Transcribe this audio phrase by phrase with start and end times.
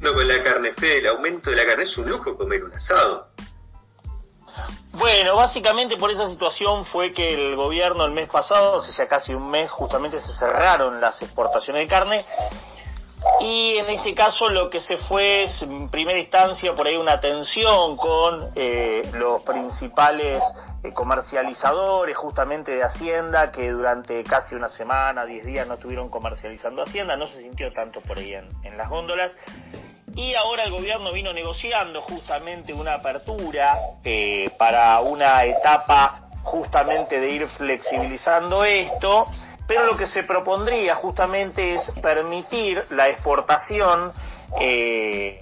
[0.00, 2.72] No, con la carne, fe, el aumento de la carne es un lujo comer un
[2.72, 3.26] asado.
[4.92, 9.32] Bueno, básicamente por esa situación fue que el gobierno el mes pasado, hace ya casi
[9.34, 12.24] un mes, justamente se cerraron las exportaciones de carne.
[13.40, 17.20] Y en este caso lo que se fue es en primera instancia por ahí una
[17.20, 20.42] tensión con eh, los principales
[20.82, 26.82] eh, comercializadores justamente de Hacienda que durante casi una semana, diez días no estuvieron comercializando
[26.82, 29.36] Hacienda, no se sintió tanto por ahí en las góndolas
[30.14, 37.30] y ahora el gobierno vino negociando justamente una apertura eh, para una etapa justamente de
[37.30, 39.28] ir flexibilizando esto,
[39.66, 44.12] pero lo que se propondría justamente es permitir la exportación,
[44.60, 45.40] eh,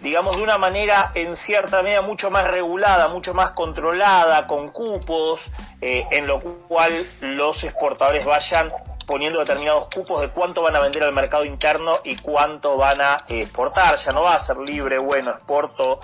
[0.00, 5.40] digamos, de una manera en cierta medida mucho más regulada, mucho más controlada, con cupos,
[5.80, 8.70] eh, en lo cual los exportadores vayan
[9.06, 13.16] poniendo determinados cupos de cuánto van a vender al mercado interno y cuánto van a
[13.28, 13.96] exportar.
[13.96, 16.00] Ya no va a ser libre, bueno, exporto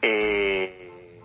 [0.00, 1.20] eh,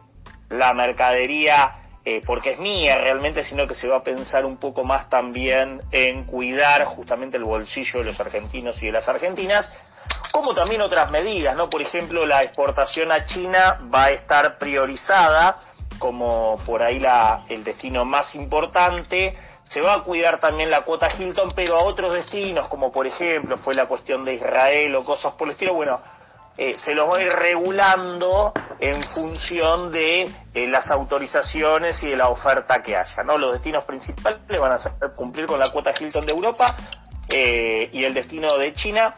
[0.49, 1.73] la mercadería
[2.09, 5.81] eh, porque es mía realmente, sino que se va a pensar un poco más también
[5.91, 9.69] en cuidar justamente el bolsillo de los argentinos y de las argentinas,
[10.31, 11.69] como también otras medidas, ¿no?
[11.69, 15.57] Por ejemplo, la exportación a China va a estar priorizada
[15.99, 19.37] como por ahí la, el destino más importante,
[19.69, 23.57] se va a cuidar también la cuota Hilton, pero a otros destinos, como por ejemplo
[23.57, 25.99] fue la cuestión de Israel o cosas por el estilo, bueno,
[26.57, 30.23] eh, se los va a ir regulando en función de
[30.53, 33.23] eh, las autorizaciones y de la oferta que haya.
[33.23, 33.37] ¿no?
[33.37, 36.65] Los destinos principales van a cumplir con la cuota Hilton de Europa
[37.29, 39.13] eh, y el destino de China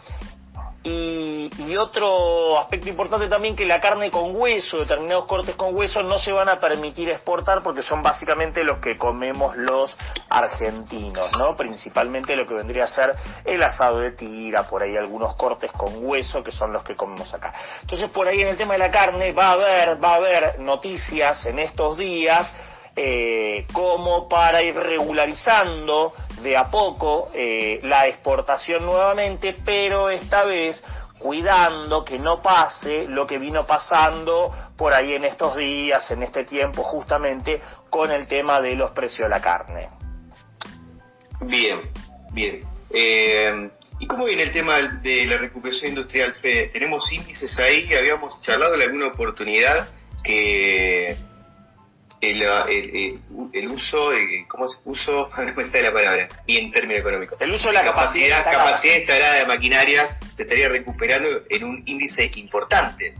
[0.84, 6.20] y, otro aspecto importante también que la carne con hueso, determinados cortes con hueso, no
[6.20, 9.96] se van a permitir exportar porque son básicamente los que comemos los
[10.30, 11.56] argentinos, ¿no?
[11.56, 15.94] Principalmente lo que vendría a ser el asado de tira, por ahí algunos cortes con
[16.06, 17.54] hueso que son los que comemos acá.
[17.82, 20.60] Entonces por ahí en el tema de la carne va a haber, va a haber
[20.60, 22.54] noticias en estos días
[22.96, 30.84] eh, como para ir regularizando de a poco eh, la exportación nuevamente, pero esta vez
[31.18, 36.46] cuidando que no pase lo que vino pasando por ahí en estos días, en este
[36.46, 39.90] tiempo, justamente con el tema de los precios de la carne.
[41.42, 41.80] Bien,
[42.32, 42.64] bien.
[42.90, 46.70] Eh, ¿Y cómo viene el tema de la recuperación industrial, Fede?
[46.70, 49.90] Tenemos índices ahí, habíamos charlado en alguna oportunidad
[50.24, 51.18] que
[52.22, 53.20] el, el,
[53.54, 54.12] el, uso,
[54.48, 54.82] ¿cómo es?
[54.86, 57.40] Uso, no me sale la palabra, y en términos económicos.
[57.42, 62.30] El uso de la capacidad, capacidad instalada de maquinarias se estaría recuperando en un índice
[62.36, 63.16] importante.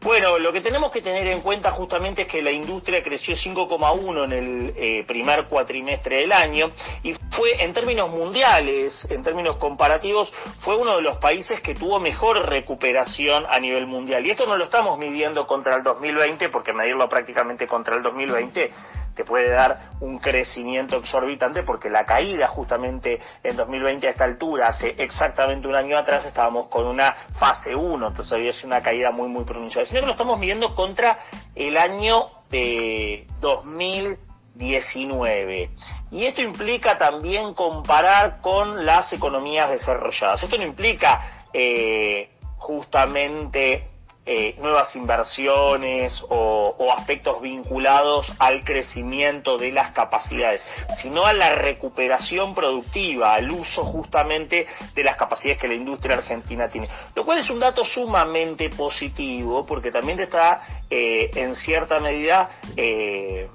[0.00, 4.24] Bueno, lo que tenemos que tener en cuenta justamente es que la industria creció 5,1
[4.24, 6.70] en el eh, primer cuatrimestre del año
[7.02, 11.98] y fue en términos mundiales, en términos comparativos, fue uno de los países que tuvo
[11.98, 14.24] mejor recuperación a nivel mundial.
[14.24, 18.70] Y esto no lo estamos midiendo contra el 2020 porque medirlo prácticamente contra el 2020
[19.18, 24.68] te puede dar un crecimiento exorbitante porque la caída justamente en 2020 a esta altura,
[24.68, 29.10] hace exactamente un año atrás, estábamos con una fase 1, entonces había sido una caída
[29.10, 29.88] muy, muy pronunciada.
[29.88, 31.18] Sino que lo estamos midiendo contra
[31.56, 35.70] el año de 2019.
[36.12, 40.44] Y esto implica también comparar con las economías desarrolladas.
[40.44, 43.97] Esto no implica eh, justamente
[44.30, 52.54] eh, nuevas inversiones o, aspectos vinculados al crecimiento de las capacidades, sino a la recuperación
[52.54, 56.90] productiva, al uso justamente de las capacidades que la industria argentina tiene.
[57.14, 63.48] Lo cual es un dato sumamente positivo porque también está eh, en cierta medida eh,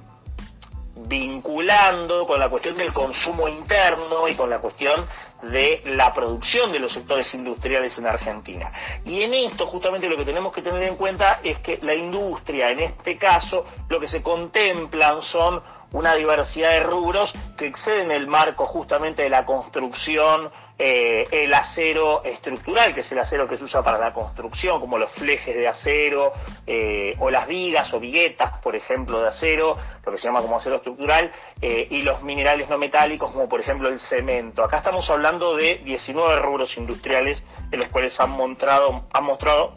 [0.96, 5.06] vinculando con la cuestión del consumo interno y con la cuestión
[5.52, 8.72] de la producción de los sectores industriales en Argentina.
[9.06, 12.70] Y en esto justamente lo que tenemos que tener en cuenta es que la industria,
[12.70, 15.62] en este caso, lo que se contemplan son
[15.92, 22.24] una diversidad de rubros que exceden el marco justamente de la construcción, eh, el acero
[22.24, 25.68] estructural, que es el acero que se usa para la construcción, como los flejes de
[25.68, 26.34] acero,
[26.66, 30.58] eh, o las vigas o viguetas, por ejemplo, de acero, lo que se llama como
[30.58, 31.32] acero estructural,
[31.62, 34.64] eh, y los minerales no metálicos, como por ejemplo el cemento.
[34.64, 37.40] Acá estamos hablando de 19 rubros industriales
[37.72, 39.76] en los cuales han mostrado, han mostrado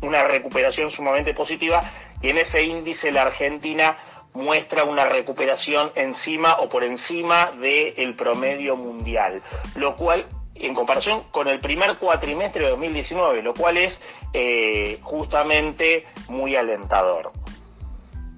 [0.00, 1.80] una recuperación sumamente positiva,
[2.20, 3.96] y en ese índice la Argentina
[4.34, 9.42] muestra una recuperación encima o por encima del promedio mundial,
[9.76, 13.92] lo cual en comparación con el primer cuatrimestre de 2019, lo cual es
[14.32, 17.32] eh, justamente muy alentador.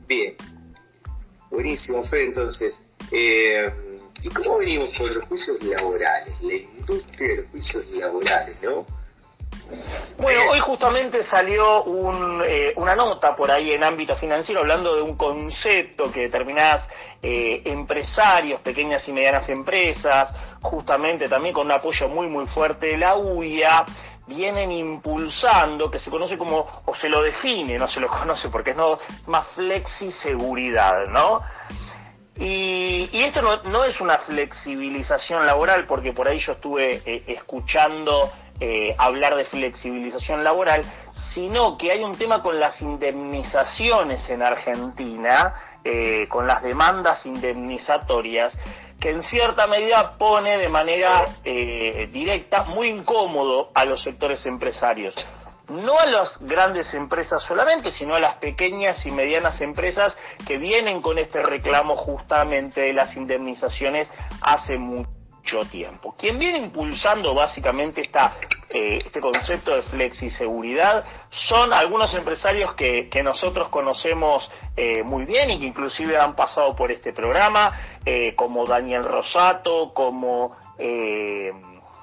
[0.07, 0.35] Bien,
[1.51, 2.81] buenísimo, Fede, entonces.
[3.11, 3.71] Eh,
[4.23, 6.35] ¿Y cómo venimos con los juicios laborales?
[6.43, 8.87] La industria de los juicios laborales, ¿no?
[10.19, 11.85] Bueno, hoy justamente salió
[12.47, 16.87] eh, una nota por ahí en ámbito financiero hablando de un concepto que determinadas
[17.23, 20.29] eh, empresarios, pequeñas y medianas empresas,
[20.63, 23.85] justamente también con un apoyo muy muy fuerte de la UIA,
[24.27, 28.71] vienen impulsando, que se conoce como, o se lo define, no se lo conoce porque
[28.71, 31.41] es no, más flexi seguridad, ¿no?
[32.37, 38.29] Y, esto no, es una flexibilización laboral, porque por ahí yo estuve eh, escuchando
[38.61, 40.83] eh, hablar de flexibilización laboral,
[41.35, 45.55] sino que hay un tema con las indemnizaciones en Argentina,
[45.85, 48.53] eh, con las demandas indemnizatorias,
[49.01, 55.15] que en cierta medida pone de manera directa muy incómodo a los sectores empresarios.
[55.69, 60.13] No a las grandes empresas solamente, sino a las pequeñas y medianas empresas
[60.47, 64.07] que vienen con este reclamo justamente de las indemnizaciones
[64.43, 65.14] hace mucho
[65.61, 66.15] tiempo.
[66.19, 68.37] Quien viene impulsando básicamente esta,
[68.71, 71.05] eh, este concepto de flexiseguridad
[71.49, 76.93] son algunos empresarios que, nosotros conocemos eh, muy bien y que inclusive han pasado por
[76.93, 77.73] este programa,
[78.05, 80.57] eh, como Daniel Rosato, como...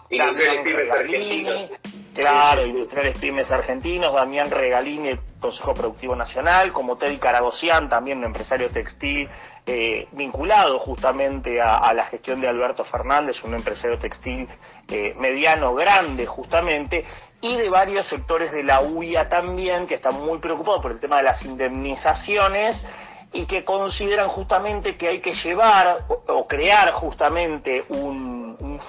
[0.09, 1.69] Damián Regalini,
[2.13, 8.69] claro, industriales pymes argentinos, Damián Regalini, Consejo Productivo Nacional, como Teddy Caragosian, también un empresario
[8.69, 9.27] textil
[9.65, 14.47] eh, vinculado justamente a, la gestión de Alberto Fernández, un empresario textil
[14.87, 17.05] eh, mediano, grande justamente,
[17.41, 21.17] y de varios sectores de la UIA también, que están muy preocupados por el tema
[21.17, 22.85] de las indemnizaciones
[23.33, 28.31] y que consideran justamente que hay que llevar o, crear justamente un,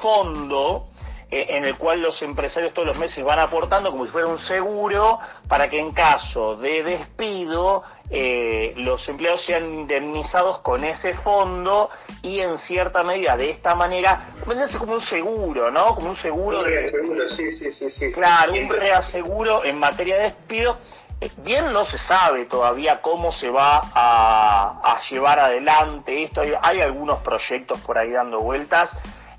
[0.00, 0.86] fondo
[1.32, 5.18] en el cual los empresarios todos los meses van aportando como si fuera un seguro
[5.48, 11.88] para que en caso de despido eh, los empleados sean indemnizados con ese fondo
[12.20, 15.94] y en cierta medida de esta manera vendría como un seguro, ¿no?
[15.94, 16.58] Como un seguro.
[16.58, 18.12] Un reaseguro, sí, sí, sí, sí.
[18.12, 20.76] Claro, un reaseguro en materia de despido.
[21.22, 26.42] Eh, bien no se sabe todavía cómo se va a, llevar adelante esto.
[26.42, 28.90] Hay, hay, algunos proyectos por ahí dando vueltas.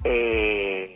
[0.04, 0.94] Eh,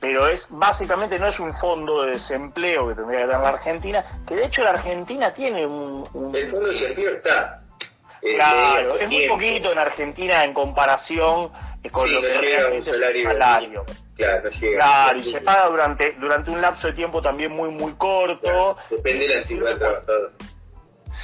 [0.00, 4.04] pero es básicamente no es un fondo de desempleo que tendría que tener la Argentina,
[4.26, 6.04] que de hecho la Argentina tiene un...
[6.34, 7.62] el fondo de desempleo está.
[8.22, 11.50] Eh, claro, es muy poquito en Argentina en comparación
[11.90, 13.84] con lo que salario, el salario.
[14.14, 18.76] Claro, Claro, y se paga durante, durante un lapso de tiempo también muy, muy corto.
[18.90, 20.32] depende de la antigüedad del trabajador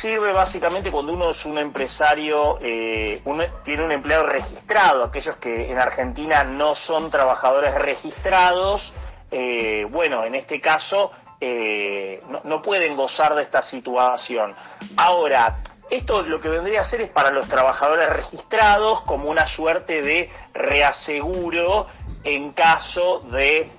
[0.00, 3.22] sirve básicamente cuando uno es un empresario, eh,
[3.64, 8.82] tiene un empleado registrado, aquellos que en Argentina no son trabajadores registrados,
[9.30, 11.10] eh, bueno, en este caso
[11.40, 14.54] eh, no, pueden gozar de esta situación.
[14.96, 15.58] Ahora,
[15.90, 20.30] esto lo que vendría a ser es para los trabajadores registrados como una suerte de
[20.54, 21.86] reaseguro
[22.24, 23.70] en caso de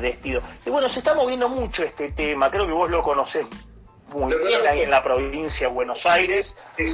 [0.00, 0.42] despido.
[0.64, 3.46] Y bueno, se está moviendo mucho este tema, creo que vos lo conocés
[4.14, 6.46] muy bien ahí en la provincia de Buenos Aires,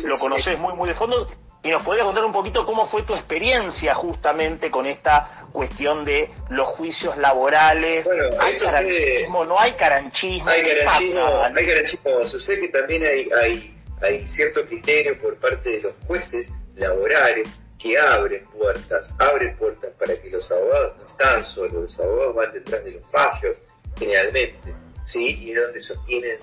[0.05, 1.29] lo conoces muy, muy de fondo.
[1.62, 6.31] Y nos podrías contar un poquito cómo fue tu experiencia justamente con esta cuestión de
[6.50, 8.05] los juicios laborales.
[8.05, 9.44] Bueno, ¿Hay caranchismo?
[9.44, 10.49] ¿No hay caranchismo?
[10.49, 12.25] Hay caranchismo, hay caranchismo.
[12.25, 17.99] Sucede que también hay, hay, hay cierto criterio por parte de los jueces laborales que
[17.99, 22.85] abren puertas, abren puertas para que los abogados no están solos, los abogados van detrás
[22.85, 23.61] de los fallos,
[23.99, 25.49] generalmente, ¿sí?
[25.49, 26.38] Y donde sostienen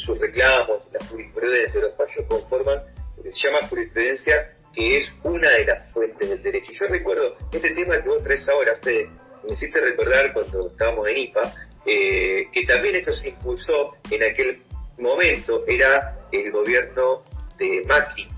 [0.00, 2.78] sus reclamos, la jurisprudencia, los fallos conforman
[3.16, 6.72] lo que se llama jurisprudencia, que es una de las fuentes del derecho.
[6.72, 9.10] Yo recuerdo este tema que vos traes ahora, Fede,
[9.44, 11.54] me hiciste recordar cuando estábamos en IPA,
[11.86, 14.62] eh, que también esto se impulsó en aquel
[14.98, 17.24] momento, era el gobierno
[17.58, 18.28] de Macri,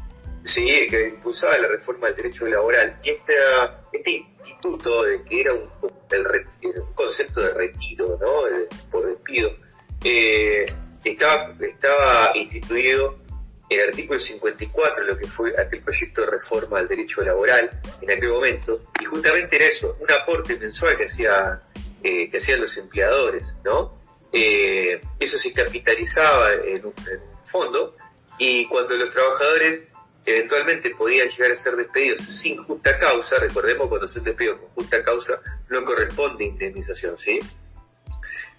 [0.43, 2.99] sí, que impulsaba la reforma del derecho laboral.
[3.05, 3.11] Y
[3.93, 8.43] este instituto, de que era un, un concepto de retiro, ¿no?
[8.91, 9.51] por despido,
[10.05, 10.67] eh,
[11.05, 13.23] estaba, estaba instituido
[13.81, 18.29] el artículo 54, lo que fue aquel proyecto de reforma al derecho laboral en aquel
[18.29, 21.61] momento, y justamente era eso, un aporte mensual que, hacía,
[22.03, 23.99] eh, que hacían los empleadores, ¿no?
[24.33, 26.95] Eh, eso se capitalizaba en un,
[27.51, 27.97] fondo,
[28.39, 29.85] y cuando los trabajadores
[30.25, 35.03] eventualmente podían llegar a ser despedidos sin justa causa, recordemos cuando son despedidos con justa
[35.03, 37.39] causa, no corresponde indemnización, ¿sí?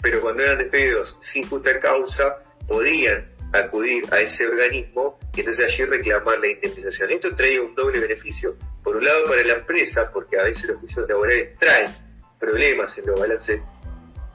[0.04, 5.86] Pero cuando eran despedidos sin justa causa, podían acudir a ese organismo y entonces allí
[5.86, 7.12] reclamar la indemnización.
[7.12, 8.58] Esto traía un doble beneficio.
[8.84, 11.90] Por un lado para la empresa, porque a veces los juicios laborales traen
[12.38, 13.62] problemas en los balances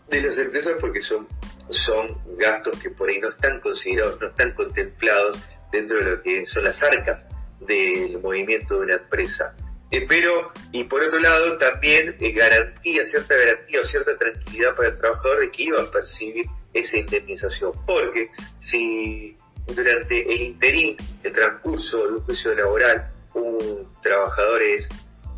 [0.09, 1.29] de las empresas porque son,
[1.69, 5.39] son gastos que por ahí no están considerados, no están contemplados
[5.71, 7.29] dentro de lo que son las arcas
[7.61, 9.55] del movimiento de una empresa.
[9.91, 14.89] Eh, pero, y por otro lado, también eh, garantía, cierta garantía o cierta tranquilidad para
[14.89, 17.73] el trabajador de que iba a percibir esa indemnización.
[17.87, 19.35] Porque si
[19.67, 24.89] durante el interín, el transcurso de un juicio laboral, un trabajador es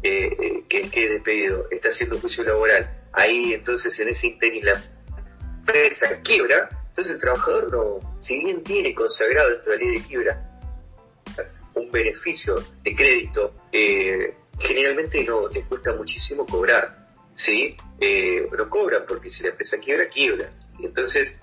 [0.02, 4.82] eh, que, que es despedido, está haciendo juicio laboral, ahí entonces en ese interín la
[5.58, 10.06] empresa quiebra, entonces el trabajador no, si bien tiene consagrado dentro de la ley de
[10.06, 10.50] quiebra
[11.74, 17.76] un beneficio de crédito, eh, generalmente no les cuesta muchísimo cobrar, ¿sí?
[18.00, 20.50] Eh, no cobran porque si la empresa quiebra, quiebra.
[20.80, 21.36] Entonces,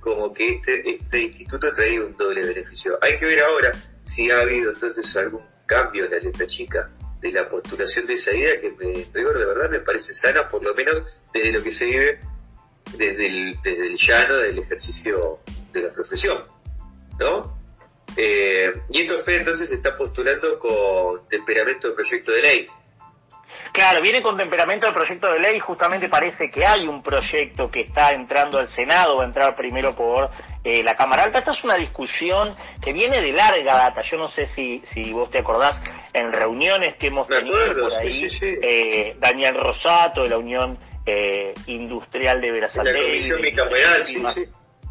[0.00, 2.98] como que este, este instituto trae un doble beneficio.
[3.00, 3.72] Hay que ver ahora
[4.04, 8.34] si ha habido entonces algún cambio en la letra chica de la postulación de esa
[8.34, 11.70] idea que me rigor de verdad me parece sana, por lo menos desde lo que
[11.70, 12.20] se vive
[12.96, 15.38] desde el, desde el llano del ejercicio
[15.72, 16.42] de la profesión,
[17.18, 17.61] ¿no?
[18.16, 22.66] Eh, y esto Fede entonces se está postulando con temperamento de proyecto de ley.
[23.72, 27.80] Claro, viene con temperamento de proyecto de ley, justamente parece que hay un proyecto que
[27.80, 30.28] está entrando al Senado, va a entrar primero por
[30.62, 31.38] eh, la Cámara Alta.
[31.38, 35.30] Esta es una discusión que viene de larga data, yo no sé si, si vos
[35.30, 35.72] te acordás
[36.12, 42.42] en reuniones que hemos tenido por ahí, Eh, Daniel Rosato de la Unión eh, Industrial
[42.42, 42.92] de Verazate.
[42.92, 44.34] La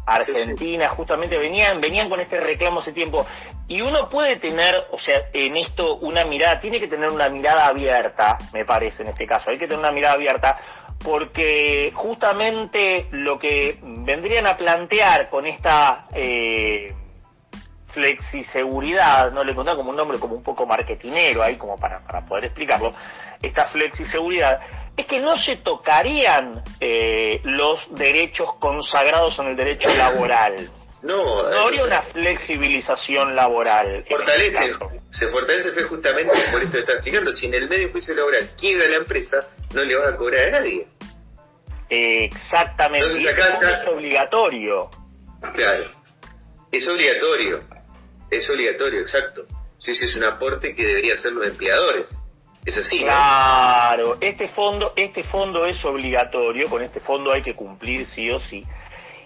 [0.06, 3.26] Argentina, justamente venían, venían con este reclamo hace tiempo.
[3.68, 7.66] Y uno puede tener, o sea, en esto una mirada, tiene que tener una mirada
[7.66, 10.58] abierta, me parece en este caso, hay que tener una mirada abierta,
[11.02, 16.94] porque justamente lo que vendrían a plantear con esta eh,
[17.92, 22.24] flexiseguridad, no le encontré como un nombre como un poco marketinero ahí, como para, para
[22.26, 22.94] poder explicarlo,
[23.40, 24.60] esta flexiseguridad,
[24.96, 30.54] es que no se tocarían eh, los derechos consagrados en el derecho laboral.
[31.02, 34.04] No, no habría una flexibilización laboral.
[34.08, 34.72] Fortalece,
[35.10, 37.32] se fortalece fue justamente por esto que está explicando.
[37.32, 40.50] Si en el medio juicio laboral quiebra la empresa, no le va a cobrar a
[40.52, 40.86] nadie.
[41.90, 43.08] exactamente.
[43.08, 44.88] es obligatorio.
[45.54, 45.84] Claro.
[46.70, 47.64] Es obligatorio.
[48.30, 49.44] Es obligatorio, exacto.
[49.78, 52.16] Sí, sí, es un aporte que deberían hacer los empleadores.
[52.98, 58.40] Claro, este fondo, este fondo es obligatorio, con este fondo hay que cumplir sí o
[58.48, 58.64] sí.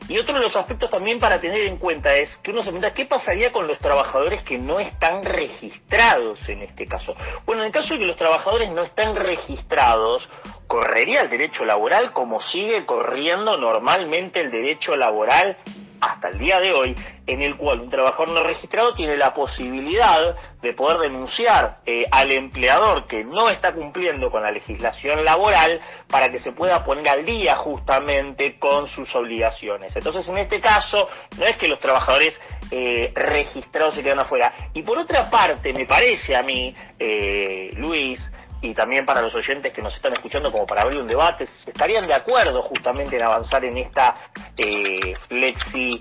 [0.08, 2.94] Y otro de los aspectos también para tener en cuenta es que uno se pregunta
[2.94, 7.14] qué pasaría con los trabajadores que no están registrados en este caso.
[7.44, 10.22] Bueno, en el caso de que los trabajadores no están registrados,
[10.68, 15.56] correría el derecho laboral como sigue corriendo normalmente el derecho laboral
[16.00, 16.94] hasta el día de hoy,
[17.26, 22.32] en el cual un trabajador no registrado tiene la posibilidad de poder denunciar eh, al
[22.32, 27.24] empleador que no está cumpliendo con la legislación laboral para que se pueda poner al
[27.24, 29.94] día justamente con sus obligaciones.
[29.94, 32.32] Entonces, en este caso, no es que los trabajadores
[32.70, 34.52] eh, registrados se quedan afuera.
[34.74, 38.20] Y por otra parte, me parece a mí, eh, Luis,
[38.66, 42.06] y también para los oyentes que nos están escuchando como para abrir un debate, estarían
[42.06, 44.14] de acuerdo justamente en avanzar en esta
[44.56, 46.00] eh, flexi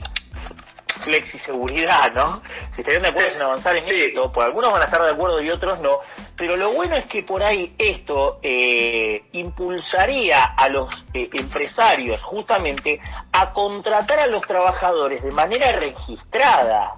[1.03, 2.41] flexi seguridad, ¿no?
[2.74, 5.39] Si estarían de acuerdo en avanzar en esto, pues algunos van a estar de acuerdo
[5.39, 6.00] y otros no,
[6.36, 13.00] pero lo bueno es que por ahí esto eh, impulsaría a los eh, empresarios justamente
[13.34, 16.95] a contratar a los trabajadores de manera registrada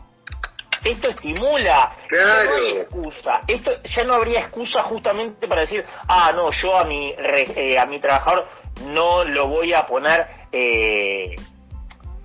[0.83, 2.49] esto estimula, claro.
[2.49, 6.85] no hay excusa, esto ya no habría excusa justamente para decir, ah, no, yo a
[6.85, 8.47] mi, eh, a mi trabajador
[8.85, 11.35] no lo voy a poner eh,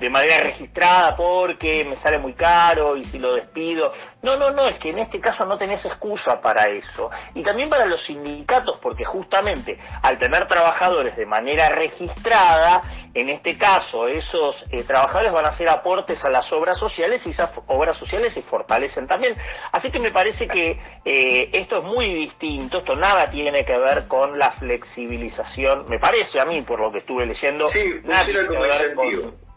[0.02, 3.92] de manera registrada porque me sale muy caro y si lo despido.
[4.22, 7.08] No, no, no, es que en este caso no tenés excusa para eso.
[7.34, 12.82] Y también para los sindicatos, porque justamente al tener trabajadores de manera registrada,
[13.14, 17.30] en este caso esos eh, trabajadores van a hacer aportes a las obras sociales y
[17.30, 19.36] esas obras sociales se fortalecen también.
[19.70, 24.08] Así que me parece que eh, esto es muy distinto, esto nada tiene que ver
[24.08, 27.66] con la flexibilización, me parece a mí por lo que estuve leyendo.
[27.66, 29.51] Sí, nada tiene que ver con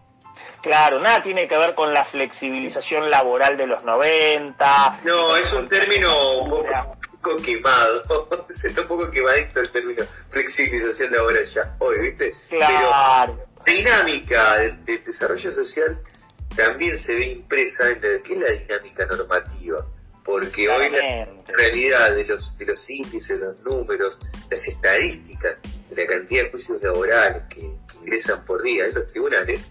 [0.65, 5.01] Claro, nada tiene que ver con la flexibilización laboral de los 90.
[5.03, 8.03] No, es un término un poco, quemado.
[8.63, 12.35] está un poco quemadito el término flexibilización laboral ya hoy, ¿viste?
[12.49, 13.39] Claro.
[13.63, 15.99] Pero dinámica del, desarrollo social
[16.55, 19.85] también se ve impresa en la, ¿qué es la dinámica normativa?
[20.23, 21.27] Porque hoy la
[21.59, 24.17] realidad de los, de los índices, los números,
[24.49, 27.69] las estadísticas, de la cantidad de juicios laborales que
[28.01, 29.69] ingresan por día en los tribunales,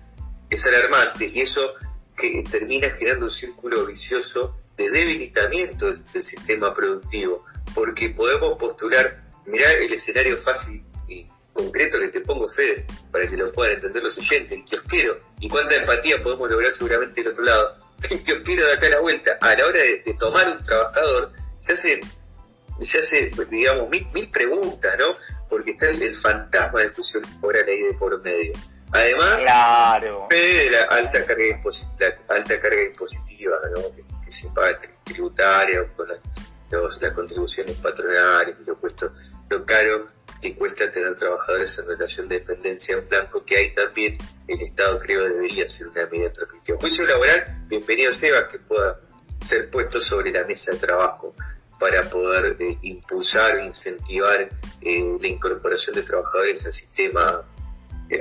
[0.55, 1.75] es alarmante y eso
[2.17, 7.45] que termina generando un círculo vicioso de debilitamiento del, sistema productivo,
[7.75, 13.37] porque podemos postular, mirá el escenario fácil y concreto que te pongo, Fede, para que
[13.37, 17.45] lo puedan entender los oyentes, el kiosquero, y cuánta empatía podemos lograr seguramente del otro
[17.45, 17.77] lado.
[18.11, 21.73] El kiosquero de acá a la vuelta, a la hora de, tomar un trabajador, se
[21.73, 22.01] hace
[22.81, 25.17] se hace, digamos, mil, mil preguntas, ¿no?
[25.49, 28.53] Porque está el, fantasma del juicio laboral ahí de por medio.
[28.93, 30.27] Además, claro.
[30.31, 33.83] de la alta carga, impositiva, alta carga impositiva ¿no?
[34.25, 39.13] que, se paga tributaria con las contribuciones patronales, lo, puesto,
[39.49, 40.09] lo caro
[40.41, 44.99] que cuesta tener trabajadores en relación de dependencia en blanco, que hay también el Estado
[45.01, 46.79] creo debería ser una medida restrictiva.
[46.81, 49.01] Juicio laboral, bienvenido Seba, que pueda
[49.41, 51.35] ser puesto sobre la mesa de trabajo
[51.79, 54.49] para poder eh, impulsar incentivar
[54.81, 57.43] eh, la incorporación de trabajadores al sistema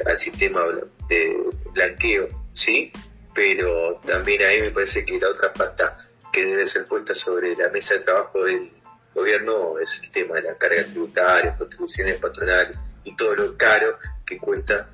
[0.06, 0.64] al sistema
[1.08, 1.38] de
[1.74, 2.92] blanqueo, ¿sí?
[3.34, 5.98] Pero también ahí me parece que la otra pata
[6.32, 8.72] que debe ser puesta sobre la mesa de trabajo del
[9.14, 14.38] gobierno es el tema de la carga tributaria, contribuciones patronales y todo lo caro que
[14.38, 14.90] cuesta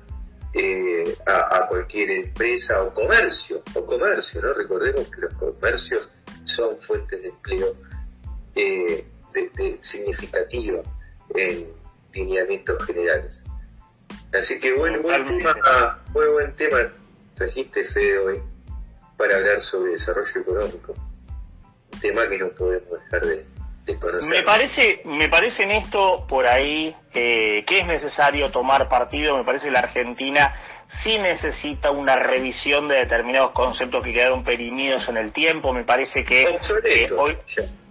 [0.52, 4.52] eh, a, cualquier empresa o comercio, o comercio, ¿no?
[4.52, 6.08] Recordemos que los comercios
[6.44, 7.76] son fuentes de empleo
[8.56, 10.82] eh, de, significativa
[11.36, 11.68] en
[12.12, 13.44] lineamientos generales.
[14.32, 16.78] Así que buen tema, muy buen tema
[17.34, 18.42] trajiste Fede hoy
[19.16, 20.94] para hablar sobre desarrollo económico,
[21.92, 23.46] un tema que no podemos dejar de,
[24.28, 29.36] me parece, me parece en esto por ahí eh, que es necesario tomar partido.
[29.36, 30.54] Me parece que la Argentina
[31.02, 35.72] sí necesita una revisión de determinados conceptos que quedaron perimidos en el tiempo.
[35.72, 37.38] Me parece que obsoletos, hoy,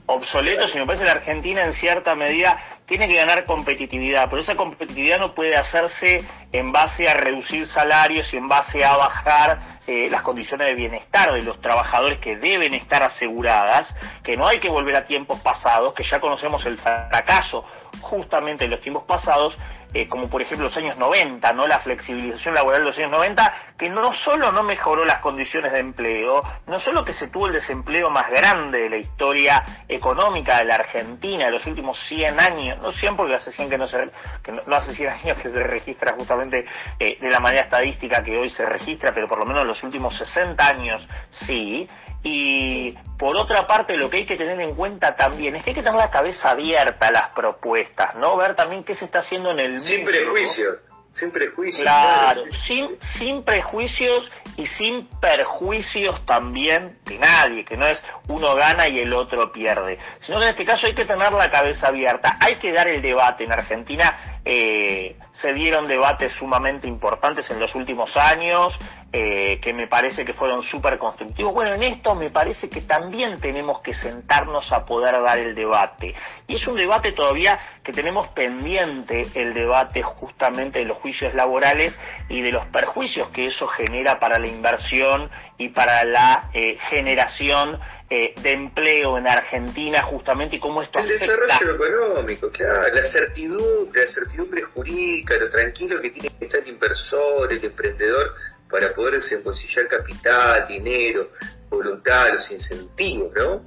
[0.06, 4.42] obsoletos y me parece que la Argentina en cierta medida tiene que ganar competitividad, pero
[4.42, 9.80] esa competitividad no puede hacerse en base a reducir salarios y en base a bajar
[9.86, 13.88] eh, las condiciones de bienestar de los trabajadores que deben estar aseguradas,
[14.24, 17.64] que no hay que volver a tiempos pasados, que ya conocemos el fracaso
[18.02, 19.56] justamente en los tiempos pasados
[19.94, 21.68] eh, como por ejemplo los años 90, ¿no?
[21.68, 25.80] La flexibilización laboral de los años 90, que no solo no mejoró las condiciones de
[25.80, 30.66] empleo, no solo que se tuvo el desempleo más grande de la historia económica de
[30.66, 34.10] la Argentina de los últimos 100 años, no 100 porque hace 100 que no, se,
[34.44, 36.66] que no, hace 100 años que se registra justamente
[37.00, 40.16] eh, de la manera estadística que hoy se registra, pero por lo menos los últimos
[40.16, 41.08] 60 años
[41.42, 41.88] sí,
[42.24, 45.76] y por otra parte, lo que hay que tener en cuenta también es que hay
[45.76, 48.36] que tener la cabeza abierta a las propuestas, ¿no?
[48.36, 50.80] Ver también qué se está haciendo en el Sin prejuicios,
[51.14, 51.82] sin prejuicios.
[51.82, 58.88] Claro, sin, sin prejuicios y sin perjuicios también de nadie, que no es uno gana
[58.90, 62.38] y el otro pierde, sino que en este caso hay que tener la cabeza abierta,
[62.42, 64.42] hay que dar el debate en Argentina.
[64.44, 68.74] Eh, se dieron debates sumamente importantes en los últimos años,
[69.12, 71.54] eh, que me parece que fueron súper constructivos.
[71.54, 76.14] Bueno, en esto me parece que también tenemos que sentarnos a poder dar el debate.
[76.48, 81.98] Y es un debate todavía que tenemos pendiente, el debate justamente de los juicios laborales
[82.28, 87.80] y de los perjuicios que eso genera para la inversión y para la eh, generación
[88.12, 94.02] eh, de empleo en Argentina justamente y cómo esto el desarrollo económico claro la certidumbre
[94.02, 98.34] la certidumbre jurídica lo tranquilo que tiene que estar el inversor el emprendedor
[98.68, 101.30] para poder desembolsillar capital dinero
[101.70, 103.62] voluntad los incentivos no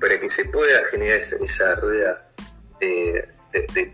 [0.00, 2.24] para que se pueda generar esa, rueda
[2.80, 3.28] de,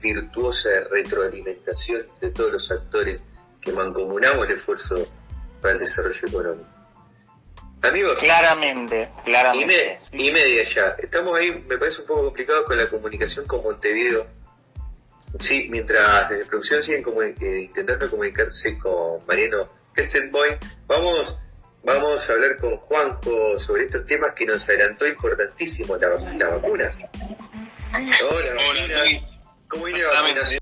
[0.00, 3.24] virtuosa retroalimentación de todos los actores
[3.61, 5.07] que mancomunamos el esfuerzo
[5.61, 6.79] para el desarrollo económico
[7.82, 8.18] Amigos.
[8.20, 10.00] Claramente, claramente.
[10.12, 10.96] Y, media ya.
[10.98, 14.26] Estamos ahí, me parece un poco complicado con la comunicación con Montevideo.
[15.38, 21.40] Sí, mientras desde producción siguen como, eh, intentando comunicarse con Mariano Kestenboy, vamos,
[21.84, 26.96] vamos a hablar con Juanjo sobre estos temas que nos adelantó importantísimo, la, las vacunas.
[27.92, 28.16] Hola,
[28.68, 29.04] Hola,
[29.68, 30.59] ¿Cómo viene la vacunación?